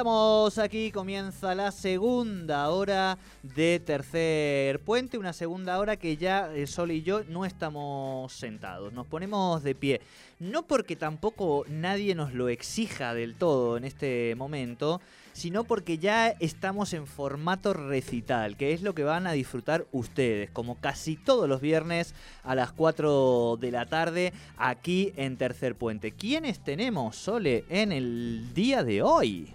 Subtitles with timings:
[0.00, 6.66] Estamos aquí, comienza la segunda hora de Tercer Puente, una segunda hora que ya eh,
[6.66, 10.00] Sol y yo no estamos sentados, nos ponemos de pie.
[10.38, 15.02] No porque tampoco nadie nos lo exija del todo en este momento,
[15.34, 20.50] sino porque ya estamos en formato recital, que es lo que van a disfrutar ustedes,
[20.50, 26.12] como casi todos los viernes a las 4 de la tarde, aquí en Tercer Puente.
[26.12, 29.54] ¿Quiénes tenemos, Sole, en el día de hoy?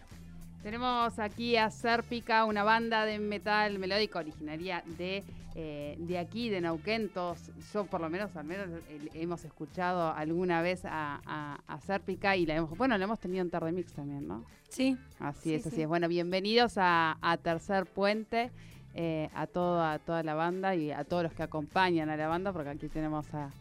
[0.66, 6.60] Tenemos aquí a Serpica, una banda de metal melódico originaria de, eh, de aquí, de
[6.60, 7.10] Neuquén.
[7.10, 11.80] Todos, yo por lo menos, al menos eh, hemos escuchado alguna vez a, a, a
[11.82, 14.44] Serpica y la hemos, bueno, la hemos tenido en Tarde Mix también, ¿no?
[14.68, 14.98] Sí.
[15.20, 15.82] Así Sí, es, así sí.
[15.84, 15.88] es.
[15.88, 18.50] Bueno, bienvenidos a, a Tercer Puente,
[18.96, 22.28] eh, a, toda, a toda la banda y a todos los que acompañan a la
[22.28, 23.52] banda, porque aquí tenemos a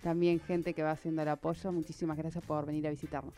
[0.00, 1.70] también gente que va haciendo el apoyo.
[1.70, 3.34] Muchísimas gracias por venir a visitarnos.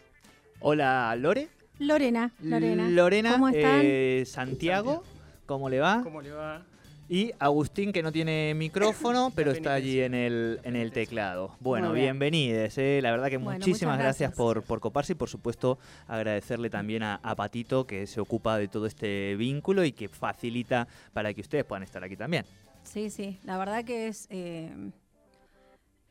[0.60, 1.48] Hola, Lore.
[1.78, 2.88] Lorena, Lorena.
[2.88, 3.80] Lorena, ¿Cómo están?
[3.84, 5.04] eh, Santiago,
[5.46, 6.00] ¿cómo le va?
[6.02, 6.62] ¿Cómo le va?
[7.10, 11.56] Y Agustín, que no tiene micrófono, pero está allí en el, en el teclado.
[11.60, 12.18] Bueno, bien.
[12.18, 12.76] bienvenides.
[12.76, 13.00] eh.
[13.02, 14.36] La verdad que Bueno, muchísimas gracias, gracias.
[14.36, 18.68] por, por coparse y por supuesto agradecerle también a, a Patito que se ocupa de
[18.68, 22.44] todo este vínculo y que facilita para que ustedes puedan estar aquí también.
[22.82, 23.38] Sí, sí.
[23.44, 24.70] La verdad que es, eh,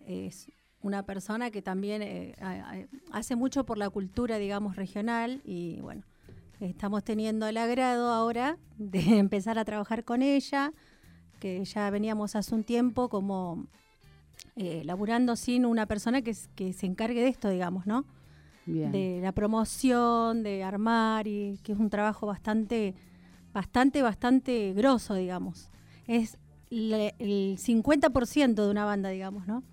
[0.08, 0.50] es
[0.82, 2.36] una persona que también eh,
[3.12, 6.04] hace mucho por la cultura, digamos, regional y bueno,
[6.60, 10.74] estamos teniendo el agrado ahora de empezar a trabajar con ella,
[11.40, 13.68] que ya veníamos hace un tiempo como
[14.56, 18.06] eh, laburando sin una persona que, se encargue de esto, digamos, ¿no?
[18.66, 18.92] Bien.
[18.92, 22.96] de la promoción, de armar, y que es un trabajo bastante,
[23.54, 25.70] bastante, bastante grosso, digamos.
[26.06, 26.38] Es
[26.70, 29.64] le- el 50% de una banda, digamos, ¿no?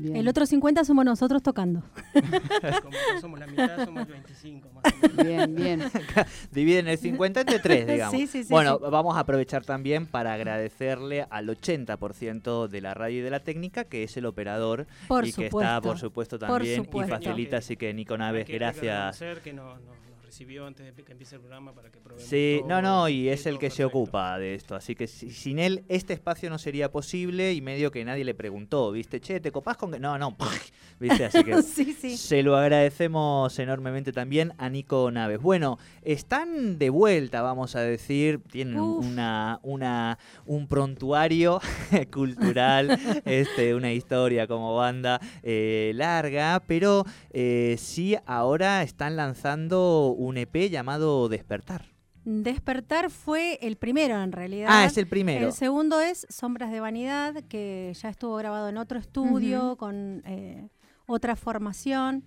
[0.00, 0.16] Bien.
[0.16, 1.82] El otro 50% somos nosotros tocando.
[2.82, 5.26] Como no somos la mitad, somos 25 más o menos.
[5.26, 5.82] Bien, bien.
[6.52, 8.14] Dividen el 50 entre 3, digamos.
[8.18, 8.84] Sí, sí, sí, bueno, sí.
[8.90, 13.84] vamos a aprovechar también para agradecerle al 80% de la radio y de la técnica,
[13.84, 15.82] que es el operador Por y que está, supuesto.
[15.82, 17.14] por supuesto, Por también y supuesto.
[17.14, 17.56] facilita.
[17.58, 19.18] Así que, Nico Naves, que- que gracias.
[19.42, 19.99] que no- no- nos
[20.30, 23.28] recibió antes de que empiece el programa para que probemos Sí, todo, no, no, y
[23.28, 24.76] es el que se ocupa de esto.
[24.76, 28.32] Así que si- sin él este espacio no sería posible y medio que nadie le
[28.34, 29.20] preguntó, ¿viste?
[29.20, 29.98] Che, ¿te copás con que.?
[29.98, 30.36] No, no,
[31.00, 31.24] ¿viste?
[31.24, 31.60] Así que.
[31.64, 32.16] sí, sí.
[32.16, 35.40] Se lo agradecemos enormemente también a Nico Naves.
[35.42, 39.04] Bueno, están de vuelta, vamos a decir, tienen Uf.
[39.04, 40.16] una, una,
[40.46, 41.60] un prontuario
[42.12, 50.36] cultural, este, una historia como banda eh, larga, pero eh, sí ahora están lanzando un
[50.36, 51.86] EP llamado Despertar.
[52.24, 54.68] Despertar fue el primero, en realidad.
[54.70, 55.46] Ah, es el primero.
[55.46, 60.68] El segundo es Sombras de Vanidad, que ya estuvo grabado en otro estudio, con eh,
[61.06, 62.22] otra formación.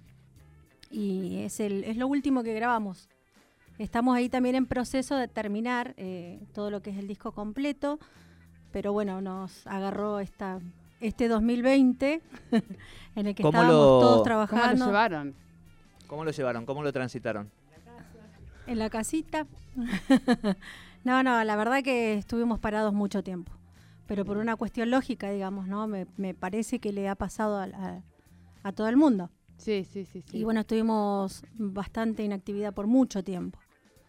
[0.89, 3.09] Y es, el, es lo último que grabamos.
[3.77, 7.99] Estamos ahí también en proceso de terminar eh, todo lo que es el disco completo.
[8.71, 10.59] Pero bueno, nos agarró esta,
[10.99, 12.21] este 2020
[13.15, 15.35] en el que ¿Cómo estábamos lo- todos ¿Cómo lo trabajando llevaron?
[16.07, 16.65] ¿Cómo lo llevaron?
[16.65, 17.51] ¿Cómo lo transitaron?
[18.67, 19.47] En la casita.
[21.03, 23.51] no, no, la verdad que estuvimos parados mucho tiempo.
[24.07, 25.87] Pero por una cuestión lógica, digamos, ¿no?
[25.87, 28.01] Me, me parece que le ha pasado a, a-
[28.63, 29.29] a todo el mundo.
[29.57, 30.21] Sí, sí, sí.
[30.29, 30.37] sí.
[30.37, 33.59] Y bueno, estuvimos bastante inactividad por mucho tiempo.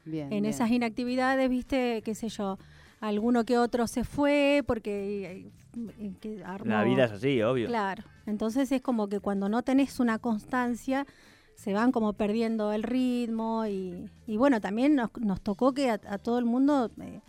[0.04, 0.44] bien, en bien.
[0.46, 2.58] esas inactividades, viste, qué sé yo,
[3.00, 5.52] alguno que otro se fue porque
[5.86, 7.68] eh, que armó- La vida es así, obvio.
[7.68, 8.02] Claro.
[8.26, 11.06] Entonces es como que cuando no tenés una constancia,
[11.54, 15.98] se van como perdiendo el ritmo y, y bueno, también nos, nos tocó que a,
[16.18, 17.20] todo el mundo, eh,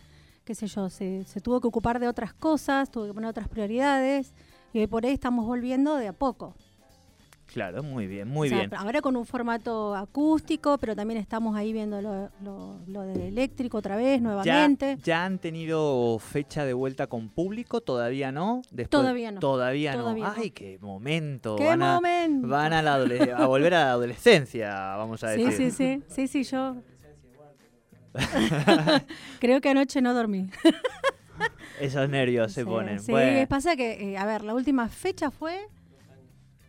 [0.44, 3.48] qué sé yo, se, se tuvo que ocupar de otras cosas, tuvo que poner otras
[3.48, 4.34] prioridades
[4.72, 6.54] que por ahí estamos volviendo de a poco.
[7.46, 8.74] Claro, muy bien, muy O sea, bien.
[8.74, 13.78] Ahora con un formato acústico, pero también estamos ahí viendo lo, lo, lo de eléctrico
[13.78, 14.98] otra vez, ¿Ya, nuevamente.
[15.02, 17.80] ¿Ya han tenido fecha de vuelta con público?
[17.80, 18.62] ¿Todavía no?
[18.70, 19.40] Después- Todavía no.
[19.40, 20.34] Todavía, Todavía no.
[20.34, 20.40] no.
[20.40, 21.56] Ay, qué momento.
[21.56, 22.48] ¡Qué van a, momento!
[22.48, 25.70] Van a, la a volver a la adolescencia, vamos a Sí, decir.
[25.72, 26.76] sí, sí, sí, sí, yo.
[29.40, 30.50] Creo que anoche no dormí.
[31.80, 33.00] Esos nervios se Sí, ponen.
[33.00, 35.68] Sí, Bueno, pasa que, eh, a ver, la última fecha fue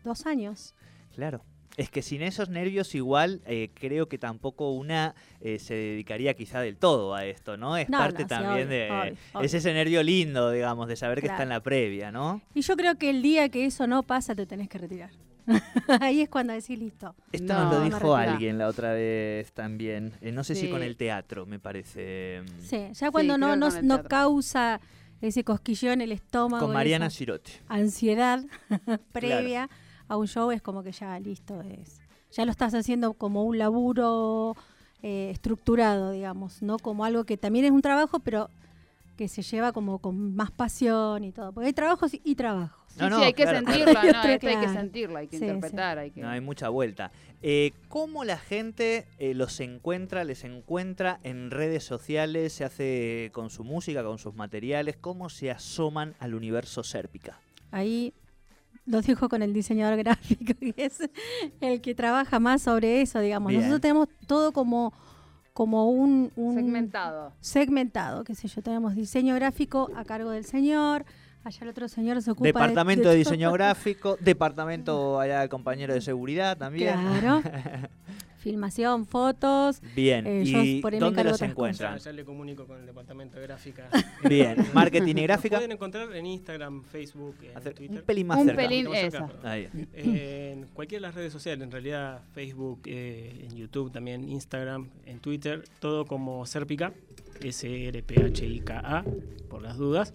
[0.08, 0.74] dos años.
[1.14, 1.42] claro.
[1.76, 6.60] Es que sin esos nervios igual eh, creo que tampoco una eh, se dedicaría quizá
[6.60, 7.78] del todo a esto, ¿no?
[7.78, 8.90] Es No, parte no, sí, también obvio, de...
[8.92, 9.46] obvio, obvio.
[9.46, 12.42] Es ese nervio lindo, digamos, de saber que está en la previa, ¿no?
[12.56, 15.12] Y yo creo que el día que eso no pasa, te tenés que retirar.
[16.02, 17.14] Ahí es cuando decís listo.
[17.32, 20.14] Esto No, nos lo dijo alguien la otra vez también.
[20.22, 22.42] Eh, no sé si con el teatro, me parece.
[22.42, 24.82] mm, Sí, ya cuando no, no, no causa
[25.22, 26.66] ese cosquilleo en el estómago.
[26.66, 27.52] Con Mariana esa Girotti.
[27.68, 28.44] ansiedad
[29.12, 29.70] previa
[30.08, 31.62] a un show, es como que ya listo.
[31.62, 32.00] es
[32.32, 34.56] Ya lo estás haciendo como un laburo
[35.04, 36.78] eh, estructurado, digamos, ¿no?
[36.80, 38.50] Como algo que también es un trabajo, pero
[39.18, 41.52] que se lleva como con más pasión y todo.
[41.52, 42.78] Porque hay trabajos y trabajos.
[42.90, 43.58] Sí, No, sí, no, hay que claro.
[43.60, 44.00] sentirlo, ¿no?
[44.00, 44.74] Hay que claro.
[44.74, 45.50] sentirlo, hay que Sí, sí.
[45.50, 46.22] interpretar, hay que...
[46.22, 47.12] No hay mucha vuelta.
[47.44, 53.50] Eh, ¿Cómo la gente eh, los encuentra, les encuentra en redes sociales, se hace con
[53.50, 54.98] su música, con sus materiales?
[55.00, 57.40] ¿Cómo se asoman al universo sérpica?
[57.72, 58.14] Ahí
[58.88, 61.00] lo dejo con el diseñador gráfico, que es
[61.62, 63.50] el que trabaja más sobre eso, digamos.
[63.50, 63.62] Bien.
[63.62, 64.94] Nosotros tenemos todo como,
[65.54, 67.34] como un, un Segmentado.
[67.40, 68.62] segmentado, qué sé yo.
[68.62, 71.06] Tenemos diseño gráfico a cargo del señor,
[71.44, 73.18] allá el otro señor se ocupa de- Departamento de, todo.
[73.18, 76.96] diseño gráfico, departamento allá del compañero de seguridad también.
[77.20, 77.42] Claro.
[78.52, 79.82] Filmación, fotos.
[79.94, 81.98] Bien, Eh, ¿y por dónde los encuentran?
[81.98, 83.90] Ya, ya le comunico con el departamento de gráfica.
[84.24, 85.58] Bien, marketing y Nos gráfica.
[85.58, 88.00] pueden encontrar en Instagram, Facebook, en Hacer Twitter.
[88.00, 88.62] un pelín más Un cerca.
[88.62, 89.30] pelín, cerca.
[89.44, 89.68] Ahí.
[89.94, 95.20] En cualquiera de las redes sociales, en realidad Facebook, eh, en YouTube también, Instagram, en
[95.20, 96.94] Twitter, todo como Serpica,
[97.42, 99.04] S-R-P-H-I-K-A,
[99.50, 100.14] por las dudas.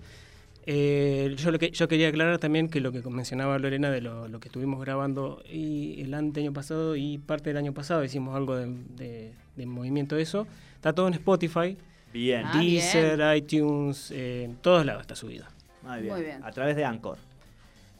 [0.64, 4.29] Eh, yo, lo que, yo quería aclarar también que lo que mencionaba Lorena de lo,
[4.29, 8.37] lo que estuvimos grabando y el ante año pasado y parte del año pasado, hicimos
[8.37, 8.67] algo de,
[8.97, 10.47] de- de movimiento de eso.
[10.76, 11.76] Está todo en Spotify,
[12.12, 15.47] Bien, Ah, Deezer, iTunes, eh, en todos lados está subido.
[15.82, 16.12] muy bien.
[16.14, 16.44] Muy bien.
[16.44, 17.19] A través de Anchor.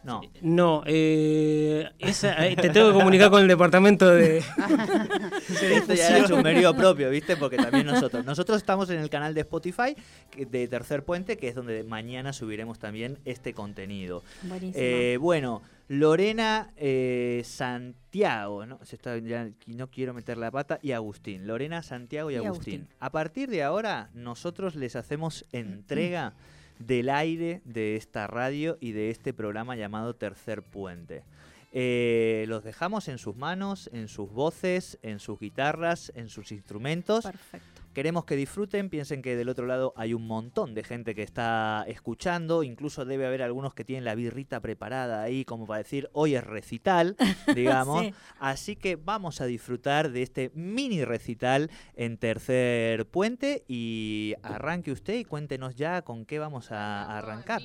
[0.05, 0.21] No.
[0.41, 4.39] No, eh, esa- eh, te tengo que comunicar con el departamento de...
[5.63, 7.37] Esto ya era chumerío propio, ¿viste?
[7.37, 8.25] Porque también nosotros.
[8.25, 9.95] Nosotros estamos en el canal de Spotify
[10.37, 14.23] de Tercer Puente, que es donde mañana subiremos también este contenido.
[14.43, 14.75] Buenísimo.
[14.77, 18.79] Eh, bueno, Lorena eh, Santiago, ¿no?
[18.85, 21.47] Se está, ya, no quiero meter la pata, y Agustín.
[21.47, 22.75] Lorena, Santiago y, Y Agustín.
[22.81, 22.89] Agustín.
[23.01, 26.33] A partir de ahora, nosotros les hacemos entrega
[26.87, 31.25] del aire de esta radio y de este programa llamado Tercer Puente.
[31.73, 37.25] Eh, los dejamos en sus manos, en sus voces, en sus guitarras, en sus instrumentos.
[37.25, 37.72] Perfecto.
[37.93, 41.85] Queremos que disfruten, piensen que del otro lado hay un montón de gente que está
[41.87, 46.35] escuchando, incluso debe haber algunos que tienen la birrita preparada ahí como para decir hoy
[46.35, 47.17] es recital,
[47.55, 48.07] digamos.
[48.07, 48.15] Sí.
[48.39, 55.19] Así que vamos a disfrutar de este mini recital en tercer puente y arranque usted
[55.19, 57.61] y cuéntenos ya con qué vamos a, a arrancar.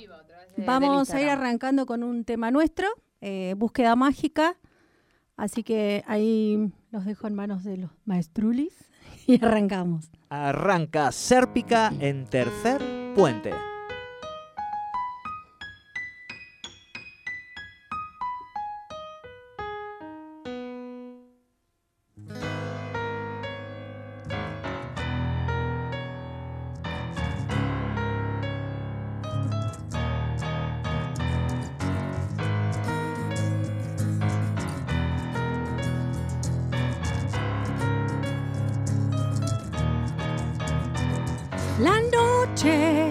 [0.58, 2.88] Vamos a ir arrancando con un tema nuestro,
[3.22, 4.58] eh, Búsqueda Mágica.
[5.38, 8.88] Así que ahí los dejo en manos de los maestrulis
[9.40, 10.10] y arrancamos.
[10.30, 12.82] Arranca Sérpica en tercer
[13.16, 13.52] puente.
[42.58, 43.07] Noche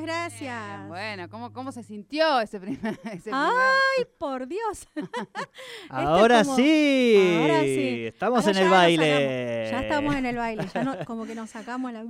[0.00, 0.88] Muchas gracias.
[0.88, 2.98] Bueno, ¿cómo, ¿cómo se sintió ese primer?
[3.04, 4.88] ese primer- Ay, por Dios.
[5.90, 7.38] Ahora como- sí.
[7.42, 8.06] Ahora sí.
[8.06, 9.06] Estamos Ahora en el baile.
[9.06, 10.66] sacamos- ya estamos en el baile.
[10.74, 12.04] Ya no- como que nos sacamos la.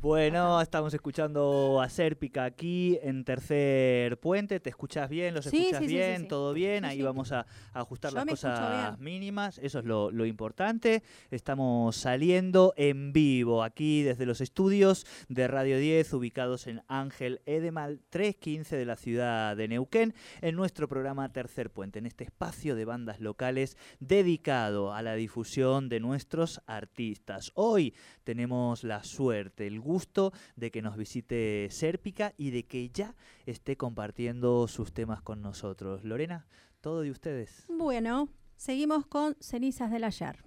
[0.00, 4.60] Bueno, estamos escuchando a Serpica aquí en Tercer Puente.
[4.60, 5.34] ¿Te escuchas bien?
[5.34, 6.20] ¿Los Sí, escuchas sí, bien?
[6.22, 6.28] sí.
[6.28, 6.84] ¿Todo bien?
[6.84, 7.40] Ahí vamos a,
[7.72, 9.58] a ajustar Yo las cosas mínimas.
[9.58, 11.02] Eso es lo, lo importante.
[11.32, 17.98] Estamos saliendo en vivo aquí desde los estudios de Radio 10 ubicados en Ángel Edemal
[18.08, 22.84] 315 de la ciudad de Neuquén en nuestro programa Tercer Puente, en este espacio de
[22.84, 27.50] bandas locales dedicado a la difusión de nuestros artistas.
[27.56, 33.16] Hoy tenemos la suerte, el gusto de que nos visite Sérpica y de que ya
[33.46, 36.04] esté compartiendo sus temas con nosotros.
[36.04, 36.46] Lorena,
[36.80, 37.64] todo de ustedes.
[37.68, 40.44] Bueno, seguimos con cenizas del ayer.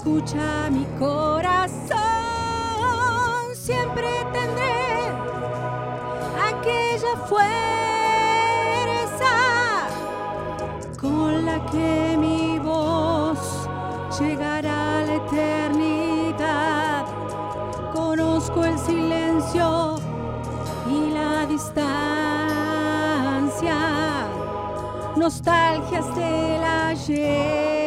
[0.00, 1.98] Escucha mi corazón.
[3.52, 5.12] Siempre tendré
[6.48, 7.46] aquella fuerza
[10.98, 13.68] con la que mi voz
[14.18, 17.04] llegará a la eternidad.
[17.92, 20.00] Conozco el silencio
[20.88, 21.84] y la distancia,
[25.14, 27.79] nostalgias del ayer.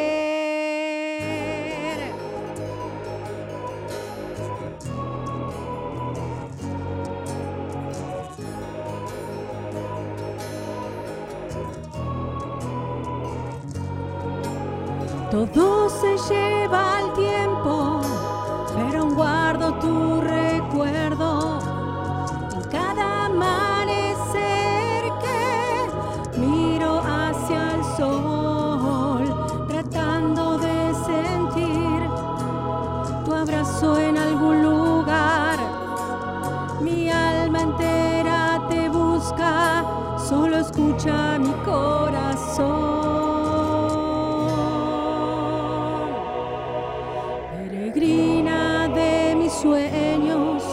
[47.94, 50.64] peregrina de mis sueños,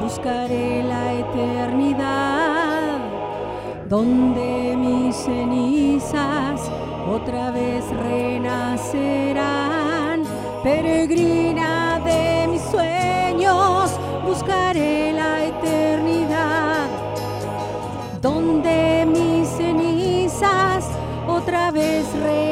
[0.00, 2.98] buscaré la eternidad,
[3.88, 6.68] donde mis cenizas
[7.08, 9.44] otra vez renacerán.
[10.64, 13.92] Peregrina de mis sueños,
[14.26, 16.88] buscaré la eternidad,
[18.20, 20.88] donde mis cenizas
[21.28, 22.43] otra vez renacerán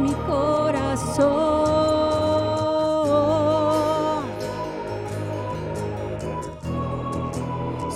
[0.00, 1.24] mi corazón.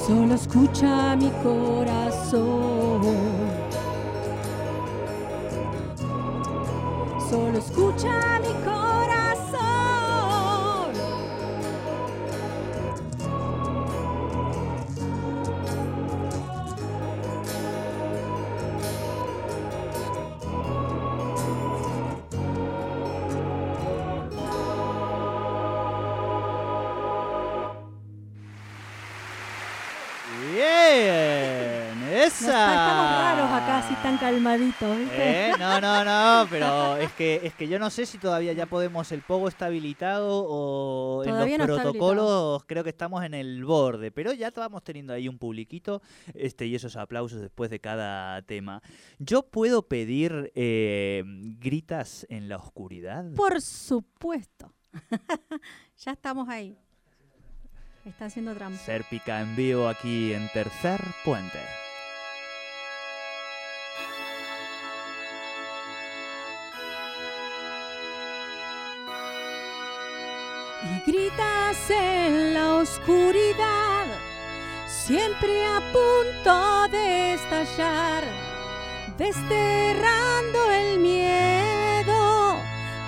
[0.06, 3.00] Solo escucha mi corazón.
[37.18, 41.22] Que, es que yo no sé si todavía ya podemos, el pogo está habilitado o
[41.24, 45.26] Todavía en los protocolos creo que estamos en el borde, pero ya estamos teniendo ahí
[45.28, 46.00] un publiquito
[46.34, 48.82] este, y esos aplausos después de cada tema.
[49.18, 51.24] ¿Yo puedo pedir eh,
[51.58, 53.24] gritas en la oscuridad?
[53.34, 54.72] Por supuesto.
[55.98, 56.78] ya estamos ahí.
[58.04, 58.78] Está haciendo trampa.
[58.78, 61.58] Serpica en vivo aquí en Tercer Puente.
[70.82, 74.06] Y gritas en la oscuridad,
[74.86, 78.24] siempre a punto de estallar,
[79.16, 82.56] desterrando el miedo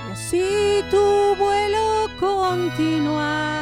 [0.09, 3.60] y así tu vuelo continuar.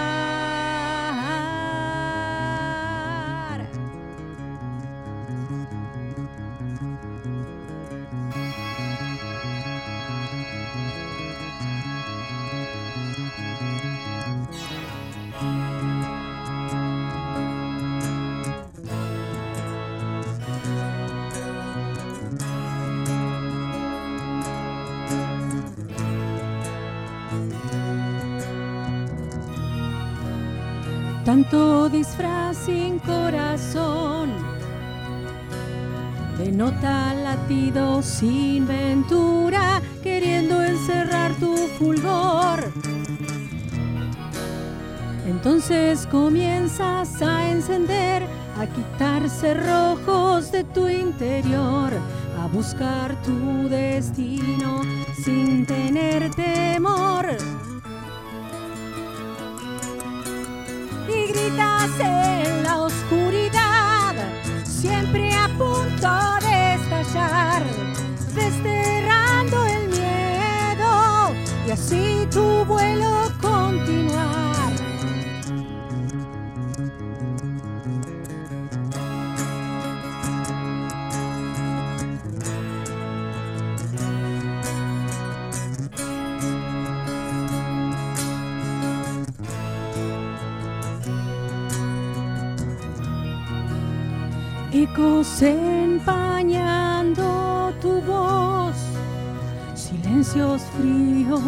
[31.91, 34.31] Disfraz sin corazón
[36.39, 42.73] denota latido sin ventura, queriendo encerrar tu fulgor.
[45.27, 48.23] Entonces comienzas a encender,
[48.59, 51.93] a quitar cerrojos de tu interior,
[52.41, 54.83] a buscar tu destino
[55.25, 56.31] sin tener
[94.99, 97.23] Ecos empañando
[97.81, 98.75] tu voz,
[99.73, 101.41] silencios fríos,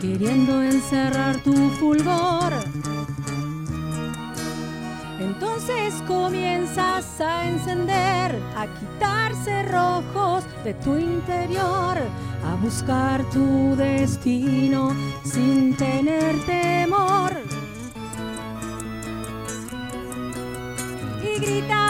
[0.00, 2.52] queriendo encerrar tu fulgor.
[5.20, 11.96] Entonces comienzas a encender, a quitar cerrojos de tu interior,
[12.44, 17.31] a buscar tu destino sin tener temor.
[21.52, 21.81] Y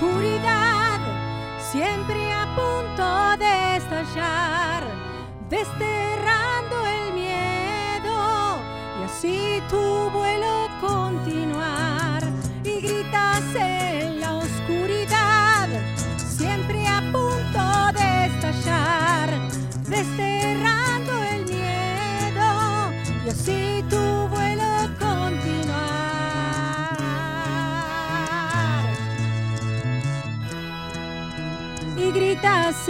[0.00, 0.98] oscuridad,
[1.58, 4.82] siempre a punto de estallar,
[5.50, 8.56] desterrando el miedo,
[8.98, 11.59] y así tu vuelo continúa.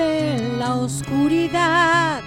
[0.00, 2.22] En la oscuridad.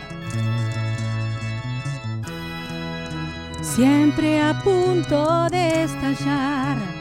[3.61, 6.92] Siempre a punto de estallar.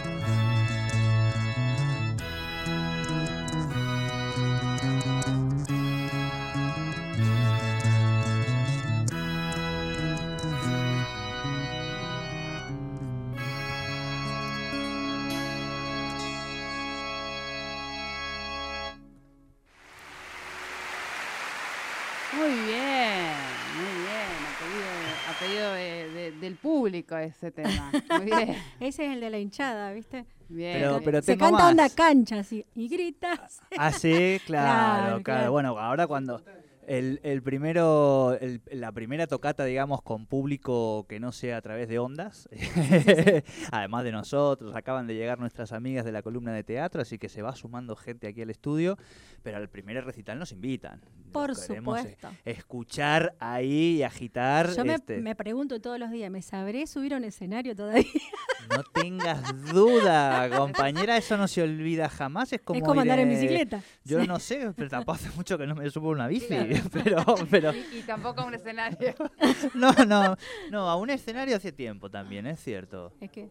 [26.92, 27.90] Público ese tema.
[28.18, 28.56] Muy bien.
[28.80, 30.26] Ese es el de la hinchada, ¿viste?
[30.48, 31.94] bien Pero- pero Se canta onda más.
[31.94, 33.60] cancha así y gritas.
[33.78, 35.22] Ah, sí, claro, Claro, claro.
[35.22, 35.52] claro.
[35.52, 36.42] Bueno, ahora cuando
[36.86, 41.88] el, el primero, el- la primera tocata, digamos, con público que no sea a través
[41.88, 42.48] de ondas,
[43.70, 47.28] además de nosotros, acaban de llegar nuestras amigas de la columna de teatro, así que
[47.28, 48.96] se va sumando gente aquí al estudio,
[49.42, 51.00] pero al primer recital nos invitan.
[51.32, 52.28] Por eh, supuesto.
[52.44, 54.74] escuchar ahí y agitar.
[54.76, 58.04] Yo me, este, me pregunto todos los días, ¿me sabré subir a un escenario todavía?
[58.70, 59.42] No tengas
[59.72, 62.52] duda, compañera, eso no se olvida jamás.
[62.52, 63.82] Es como, es como andar en bicicleta.
[64.04, 64.26] Yo Sí.
[64.28, 66.46] no sé, pero tampoco hace mucho que no me subo una bici.
[66.46, 66.71] Claro.
[66.92, 69.14] Pero, pero Y, tampoco un escenario.
[69.74, 70.36] no, no,
[70.70, 73.12] no, a un escenario hace tiempo también, es cierto.
[73.20, 73.50] Es que.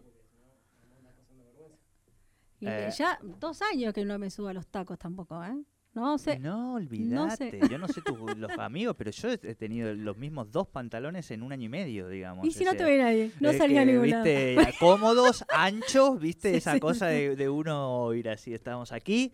[2.59, 2.89] Y Eh.
[2.95, 5.55] ya dos años que no me subo a los tacos tampoco, ¿eh?
[5.93, 6.39] No sé.
[6.39, 6.85] No, sé.
[6.85, 7.59] olvídate.
[7.69, 11.43] Yo no sé tu- los amigos, pero yo he tenido los mismos dos pantalones en
[11.43, 12.45] un año y medio, digamos.
[12.45, 14.23] y si o no te ve nadie, no salía a ningún lado.
[14.23, 17.15] viste, cómodos, anchos, viste, Sí, esa sí, cosa sí.
[17.15, 18.53] de, de uno ir así.
[18.53, 19.33] Estamos aquí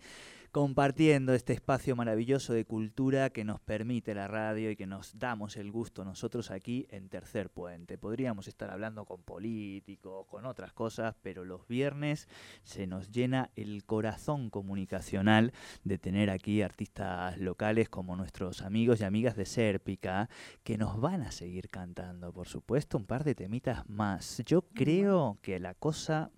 [0.50, 5.56] compartiendo este espacio maravilloso de cultura que nos permite la radio y que nos damos
[5.56, 7.98] el gusto nosotros aquí en Tercer Puente.
[7.98, 12.28] Podríamos estar hablando con políticos, con otras cosas, pero los viernes
[12.62, 15.52] se nos llena el corazón comunicacional
[15.84, 20.30] de tener aquí artistas locales como nuestros amigos y amigas de Sérpica
[20.64, 24.42] que nos van a seguir cantando, por supuesto, un par de temitas más.
[24.46, 26.30] Yo creo que la cosa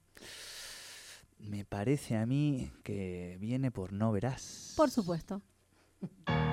[1.43, 4.75] me parece a mí que viene por no verás.
[4.77, 5.43] Por supuesto.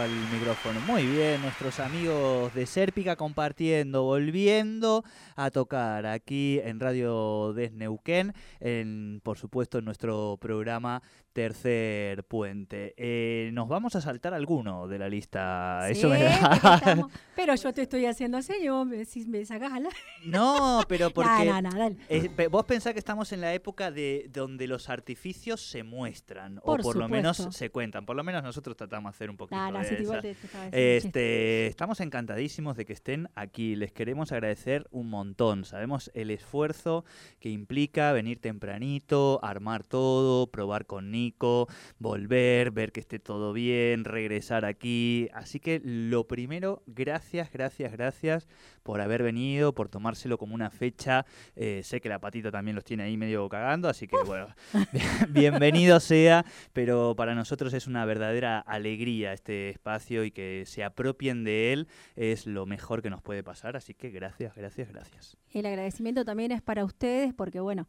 [0.00, 0.80] al micrófono.
[0.86, 5.04] Muy bien, nuestros amigos de Sérpica compartiendo, volviendo
[5.36, 12.94] a tocar aquí en Radio Desneuquén, en, por supuesto en nuestro programa Tercer Puente.
[12.96, 15.88] Eh, nos vamos a saltar alguno de la lista.
[15.88, 17.08] Eso me da.
[17.36, 19.90] Pero yo te estoy haciendo señor, me, si me sacas a la...
[20.24, 21.46] No, pero porque.
[21.46, 21.96] No, no, no, dale.
[22.08, 26.80] Eh, vos pensás que estamos en la época de donde los artificios se muestran, Por
[26.80, 28.04] o por lo menos se cuentan.
[28.04, 29.89] Por lo menos nosotros tratamos de hacer un poquito de.
[29.98, 30.36] Igual te.
[30.72, 33.76] Este, estamos encantadísimos de que estén aquí.
[33.76, 35.64] Les queremos agradecer un montón.
[35.64, 37.04] Sabemos el esfuerzo
[37.38, 44.04] que implica venir tempranito, armar todo, probar con Nico, volver, ver que esté todo bien,
[44.04, 45.28] regresar aquí.
[45.32, 48.48] Así que lo primero, gracias, gracias, gracias
[48.82, 51.24] por haber venido, por tomárselo como una fecha.
[51.56, 54.48] Eh, sé que la patita también los tiene ahí medio cagando, así que bueno,
[55.28, 61.42] bienvenido sea, pero para nosotros es una verdadera alegría este espacio y que se apropien
[61.42, 65.36] de él es lo mejor que nos puede pasar, así que gracias, gracias, gracias.
[65.52, 67.88] El agradecimiento también es para ustedes porque, bueno,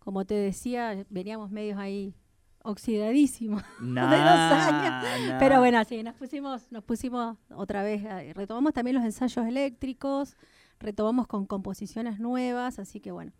[0.00, 2.14] como te decía, veníamos medios ahí
[2.62, 3.62] oxidadísimos.
[3.80, 5.38] Nah, nah.
[5.38, 10.36] Pero bueno, sí, nos pusimos, nos pusimos otra vez, eh, retomamos también los ensayos eléctricos,
[10.80, 13.32] retomamos con composiciones nuevas, así que bueno,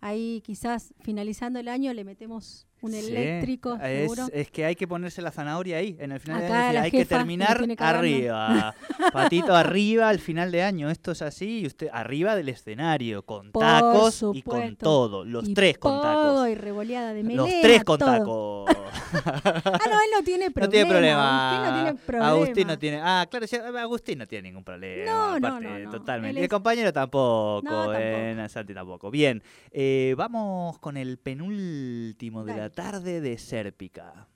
[0.00, 4.26] ahí quizás finalizando el año le metemos un eléctrico, es, seguro.
[4.32, 6.72] es que hay que ponerse la zanahoria ahí, en el final de año.
[6.74, 8.74] la Hay que terminar arriba.
[9.12, 10.90] Patito arriba al final de año.
[10.90, 11.60] Esto es así.
[11.60, 15.24] Y usted arriba del escenario, con Por tacos y con todo.
[15.24, 16.48] Los Y tres con tacos.
[16.48, 18.64] y revoleada de melena, Los tres con todo.
[18.66, 18.76] tacos.
[19.14, 20.66] Ah, no, él no tiene problema.
[20.66, 21.50] No tiene problema.
[21.50, 22.28] Agustín no tiene problema.
[22.30, 23.00] Agustín no tiene.
[23.02, 25.04] Ah, claro, sí, Agustín no tiene ningún problema.
[25.12, 25.90] No, aparte, no, no.
[25.90, 26.34] Totalmente.
[26.34, 27.60] Y el es- compañero tampoco.
[27.64, 29.10] No, eh, Santi tampoco.
[29.10, 29.42] Bien.
[29.70, 32.70] eh, vamos con el penúltimo de la Dale.
[32.72, 34.28] Tarde de Sérpica.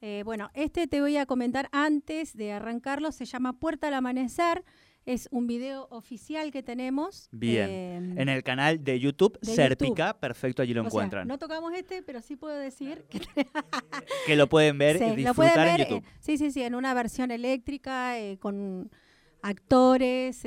[0.00, 3.12] Eh, bueno, este te voy a comentar antes de arrancarlo.
[3.12, 4.64] Se llama Puerta al Amanecer.
[5.06, 7.28] Es un video oficial que tenemos.
[7.32, 7.68] Bien.
[7.70, 11.26] eh, En el canal de YouTube, De Sérpica, perfecto, allí lo o sea, encuentran.
[11.28, 13.20] no tocamos este, pero sí puedo decir que
[14.26, 16.04] Que lo pueden ver Sí, y lo disfrutar ver, en YouTube.
[16.06, 18.90] eh, sí, sí, sí, en una versión eléctrica, con
[19.42, 20.42] actores,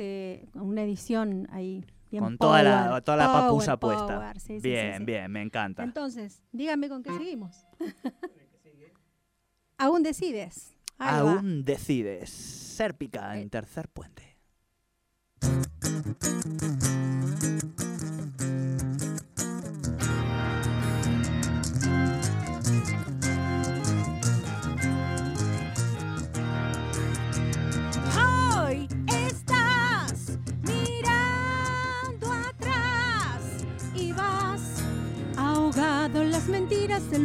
[0.52, 1.84] con una edición ahí.
[2.20, 4.06] Con toda la, toda la power, papusa puesta.
[4.18, 5.04] power, sí, bien, sí.
[5.04, 5.82] bien, me encanta.
[5.82, 7.66] Entonces, dígame con qué seguimos.
[9.78, 10.74] Aún decides.
[10.98, 11.32] Ahí va.
[11.32, 12.30] Aún decides.
[12.30, 13.50] Sérpica en Eh.
[13.50, 14.36] tercer puente.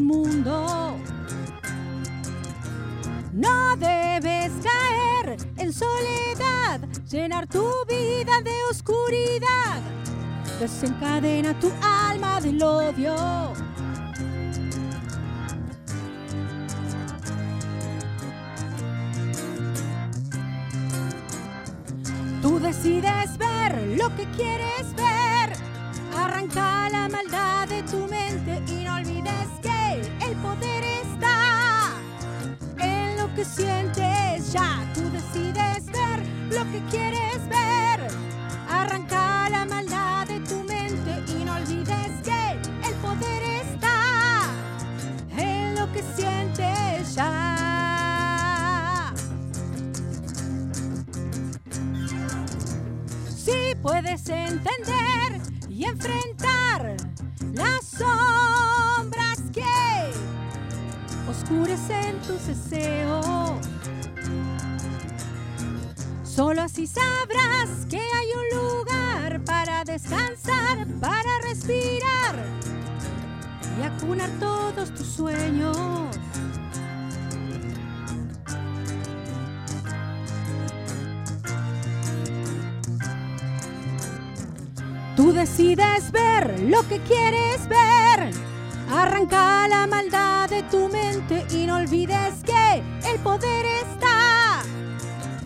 [0.01, 0.97] Mundo.
[3.33, 9.81] No debes caer en soledad, llenar tu vida de oscuridad.
[10.59, 13.58] Desencadena tu alma del odio.
[61.89, 63.57] Oscurecen tus deseos.
[66.23, 72.45] Solo así sabrás que hay un lugar para descansar, para respirar
[73.79, 75.77] y acunar todos tus sueños.
[85.15, 88.48] Tú decides ver lo que quieres ver.
[89.01, 94.61] Arranca la maldad de tu mente y no olvides que el poder está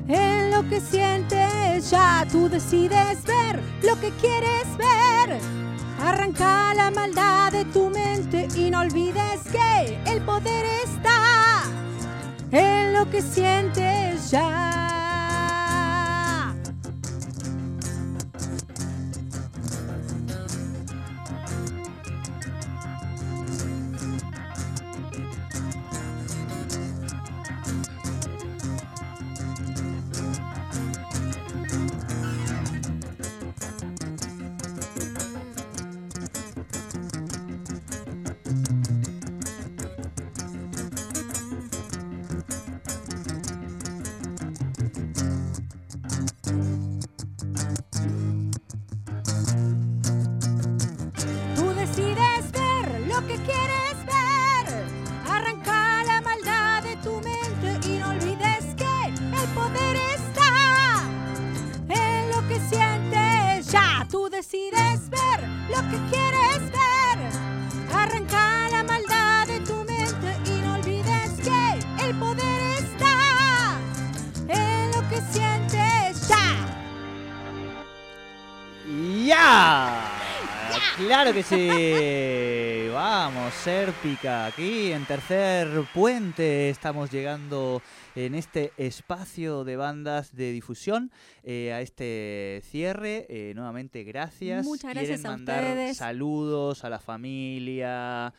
[0.07, 1.91] en lo que sientes.
[1.91, 5.39] Ya tú decides ver lo que quieres ver.
[6.01, 11.61] Arranca la maldad de tu mente y no olvides que el poder está
[12.51, 14.82] en lo que sientes ya.
[81.33, 82.89] Claro que sí.
[82.93, 84.45] Vamos, Serpica.
[84.45, 87.81] Aquí en Tercer Puente estamos llegando
[88.15, 91.11] en este espacio de bandas de difusión
[91.43, 93.25] eh, a este cierre.
[93.29, 94.63] Eh, nuevamente, gracias.
[94.63, 95.97] Muchas gracias ¿Quieren a mandar ustedes.
[95.97, 98.31] saludos a la familia,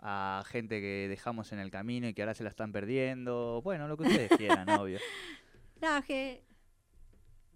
[0.00, 3.62] a gente que dejamos en el camino y que ahora se la están perdiendo?
[3.64, 4.98] Bueno, lo que ustedes quieran, obvio.
[5.80, 6.42] No, que-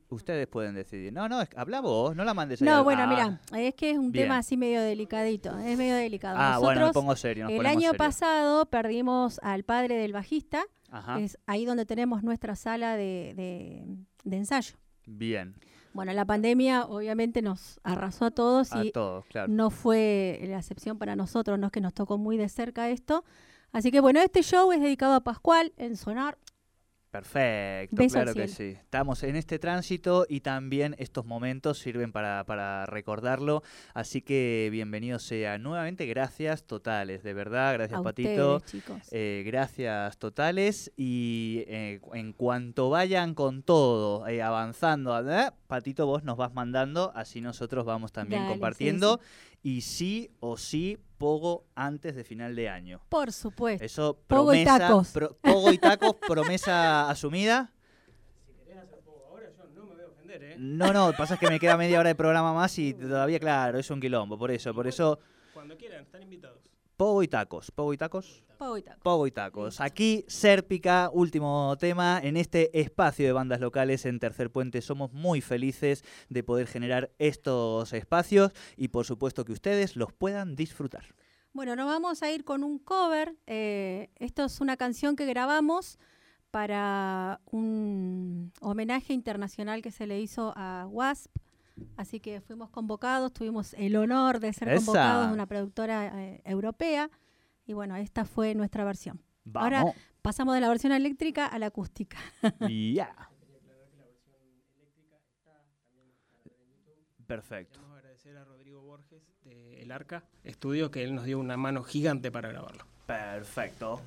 [0.09, 1.13] Ustedes pueden decidir.
[1.13, 3.99] No, no, es- habla vos, no la mandes no, bueno, Ah, mira, es que es
[3.99, 4.25] un bien.
[4.27, 5.59] tema así medio delicadito.
[5.59, 6.37] Es medio delicado.
[6.39, 7.49] Ah, bueno, me pongo serio.
[7.49, 10.65] el año pasado perdimos al padre del bajista.
[10.91, 11.19] Ajá.
[11.19, 13.85] Es ahí donde tenemos nuestra sala de, de-
[14.25, 14.77] de ensayo.
[15.07, 15.55] Bien,
[15.93, 19.51] Bueno, la pandemia obviamente nos arrasó a todos a y todos, claro.
[19.53, 23.25] no fue la excepción para nosotros, no es que nos tocó muy de cerca esto.
[23.73, 26.39] Así que bueno, este show es dedicado a Pascual en Sonar.
[27.17, 28.77] Perfecto, Beso claro que sí.
[28.79, 33.63] Estamos en este tránsito y también estos momentos sirven para, para recordarlo.
[33.95, 36.05] Así que bienvenido sea nuevamente.
[36.07, 37.73] Gracias totales, de verdad.
[37.73, 38.57] Gracias, a Patito.
[38.57, 39.09] ustedes, chicos.
[39.13, 45.51] Eh, gracias totales y eh, en cuanto vayan con todo, eh, avanzando, ¿eh?
[45.69, 49.21] Patito, vos nos vas mandando, así nosotros vamos también Dale, sí, compartiendo.
[49.63, 53.01] Y sí o sí, Pogo antes de final de año.
[53.09, 53.85] Por supuesto.
[53.85, 55.09] Eso, Pogo y promesa, tacos.
[55.13, 57.73] pro- Pogo y tacos, promesa asumida.
[58.47, 60.55] Si querés hacer poco ahora, yo no me voy a ofender, ¿eh?
[60.59, 63.79] No, no, pasa es que me queda media hora de programa más y todavía, claro,
[63.79, 65.19] es un quilombo, por eso, por eso,
[65.55, 66.59] Cuando quieran, están invitados.
[66.97, 68.43] Pogo y tacos, Pogo y tacos.
[68.57, 69.01] Pogo y taco.
[69.03, 69.83] Pogo y tacos.
[69.83, 72.19] Aquí, Sérpica, último tema.
[72.23, 77.11] En este espacio de bandas locales en Tercer Puente somos muy felices de poder generar
[77.19, 81.05] estos espacios y por supuesto que ustedes los puedan disfrutar.
[81.53, 83.37] Bueno, nos vamos a ir con un cover.
[83.47, 85.99] eh, esto es una canción que grabamos
[86.51, 91.31] para un homenaje internacional que se le hizo a WASP.
[91.97, 94.77] Así que fuimos convocados, tuvimos el honor de ser Esa.
[94.77, 97.11] convocados de una productora eh, europea.
[97.67, 99.21] Y bueno, esta fue nuestra versión.
[99.55, 99.85] Ahora-.
[100.27, 102.19] Pasamos de la versión eléctrica a la acústica.
[102.69, 103.31] Ya.
[107.29, 107.79] Perfecto.
[107.79, 111.85] Queremos agradecer a Rodrigo Borges de El Arca Estudio, que él nos dio una mano
[111.85, 112.87] gigante para grabarlo.
[113.07, 114.01] Perfecto.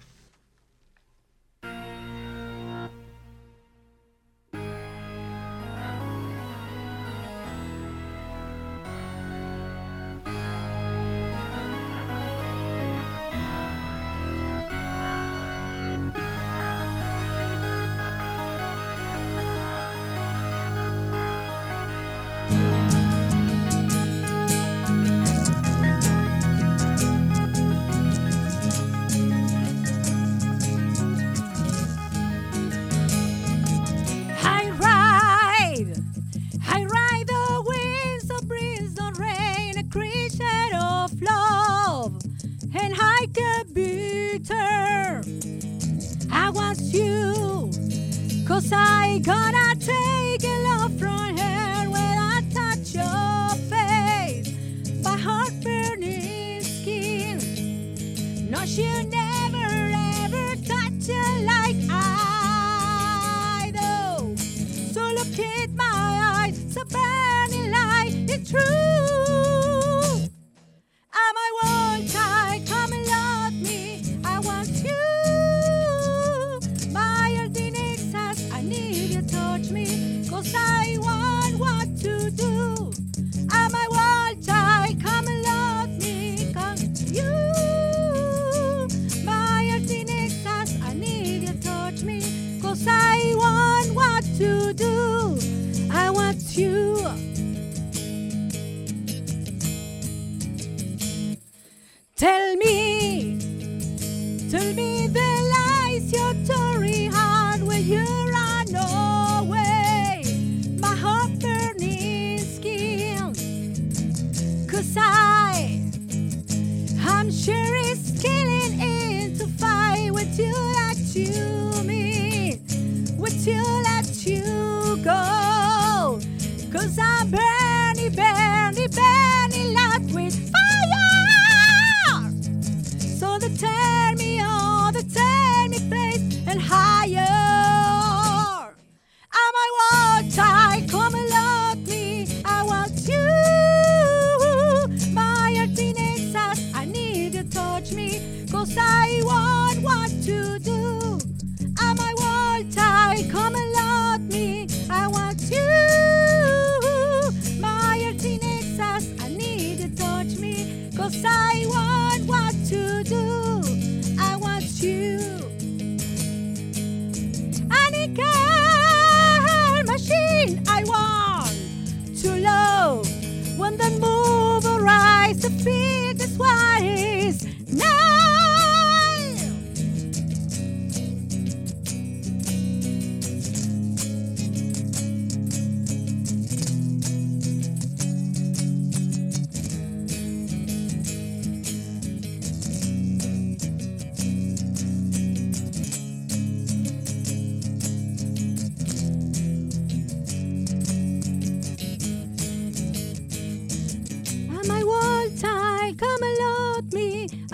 [68.50, 69.29] true.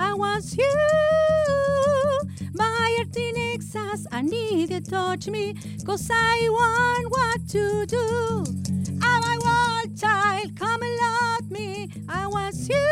[0.05, 0.75] I want you.
[2.53, 4.05] My heart in excess.
[4.11, 5.55] I need you to touch me.
[5.83, 8.45] Cause I want what to do.
[9.01, 10.55] Am I world child?
[10.55, 11.89] Come and love me.
[12.07, 12.87] I want you.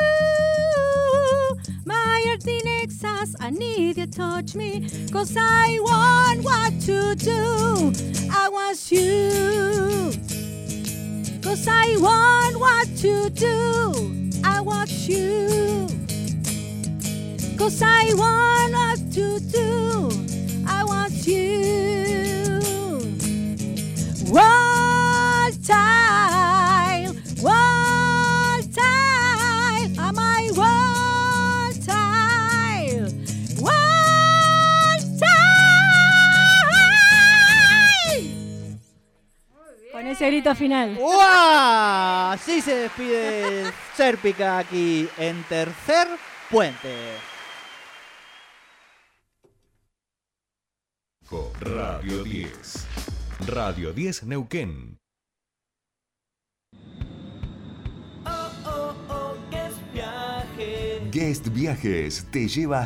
[1.85, 3.35] My heart in excess.
[3.39, 4.89] I need you to touch me.
[5.11, 7.93] Cause I want what to do.
[8.31, 10.11] I want you.
[11.43, 14.41] Cause I want what to do.
[14.43, 16.02] I want you.
[17.63, 20.09] Cause I want what to do.
[20.67, 22.59] I want you.
[24.27, 33.07] One time, one time, am I one time,
[33.61, 35.59] one time.
[39.93, 40.97] Con ese grito final.
[40.99, 42.33] ¡Uah!
[42.33, 46.09] Así se despide Serpica aquí en Tercer
[46.49, 47.31] Puente.
[51.33, 52.47] Radio 10.
[53.47, 54.99] Radio 10 Neuquén.
[61.11, 62.81] Guest Viajes te lleva